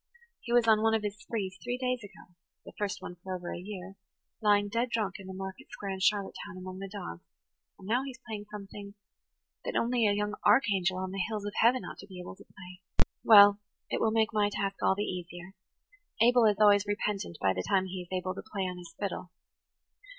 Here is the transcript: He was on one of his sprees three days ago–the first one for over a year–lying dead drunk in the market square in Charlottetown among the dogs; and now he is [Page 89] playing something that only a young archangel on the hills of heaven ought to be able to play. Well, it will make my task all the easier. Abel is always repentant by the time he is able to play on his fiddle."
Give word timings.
He 0.39 0.51
was 0.51 0.67
on 0.67 0.81
one 0.81 0.95
of 0.95 1.03
his 1.03 1.15
sprees 1.19 1.59
three 1.63 1.77
days 1.77 2.03
ago–the 2.03 2.71
first 2.75 3.03
one 3.03 3.17
for 3.21 3.35
over 3.35 3.53
a 3.53 3.59
year–lying 3.59 4.67
dead 4.67 4.89
drunk 4.89 5.19
in 5.19 5.27
the 5.27 5.31
market 5.35 5.69
square 5.69 5.91
in 5.91 5.99
Charlottetown 5.99 6.57
among 6.57 6.79
the 6.79 6.87
dogs; 6.91 7.21
and 7.77 7.87
now 7.87 8.01
he 8.03 8.09
is 8.09 8.17
[Page 8.27 8.45
89] 8.45 8.45
playing 8.45 8.45
something 8.49 8.93
that 9.63 9.75
only 9.75 10.07
a 10.07 10.13
young 10.15 10.33
archangel 10.43 10.97
on 10.97 11.11
the 11.11 11.21
hills 11.29 11.45
of 11.45 11.53
heaven 11.61 11.85
ought 11.85 11.99
to 11.99 12.07
be 12.07 12.19
able 12.19 12.35
to 12.37 12.45
play. 12.45 12.81
Well, 13.23 13.59
it 13.91 14.01
will 14.01 14.09
make 14.09 14.33
my 14.33 14.49
task 14.49 14.77
all 14.81 14.95
the 14.95 15.03
easier. 15.03 15.53
Abel 16.19 16.45
is 16.45 16.57
always 16.59 16.87
repentant 16.87 17.37
by 17.39 17.53
the 17.53 17.61
time 17.69 17.85
he 17.85 18.01
is 18.01 18.09
able 18.11 18.33
to 18.33 18.41
play 18.51 18.63
on 18.63 18.79
his 18.79 18.95
fiddle." 18.99 19.29